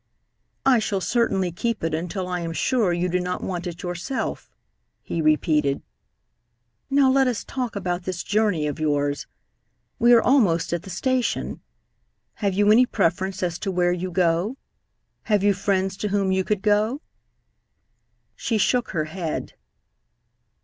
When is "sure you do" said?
2.53-3.19